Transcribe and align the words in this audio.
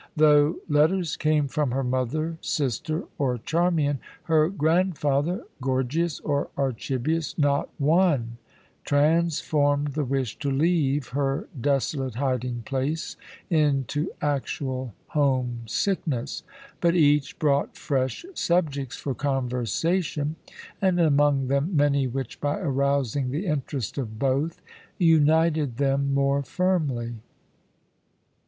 Though 0.15 0.55
letters 0.67 1.15
came 1.15 1.47
from 1.47 1.69
her 1.69 1.83
mother, 1.83 2.39
sister, 2.41 3.03
or 3.19 3.37
Charmian, 3.37 3.99
her 4.23 4.49
grandfather, 4.49 5.43
Gorgias, 5.61 6.19
or 6.21 6.49
Archibius, 6.57 7.37
not 7.37 7.69
one 7.77 8.37
transformed 8.83 9.89
the 9.89 10.03
wish 10.03 10.39
to 10.39 10.49
leave 10.49 11.09
her 11.09 11.47
desolate 11.69 12.15
hiding 12.15 12.63
place 12.65 13.15
into 13.51 14.11
actual 14.23 14.95
homesickness, 15.09 16.41
but 16.79 16.95
each 16.95 17.37
brought 17.37 17.77
fresh 17.77 18.25
subjects 18.33 18.97
for 18.97 19.13
conversation, 19.13 20.35
and 20.81 20.99
among 20.99 21.47
them 21.47 21.75
many 21.75 22.07
which, 22.07 22.41
by 22.41 22.57
arousing 22.59 23.29
the 23.29 23.45
interest 23.45 23.99
of 23.99 24.17
both, 24.17 24.63
united 24.97 25.77
them 25.77 26.11
more 26.11 26.41
firmly. 26.41 27.17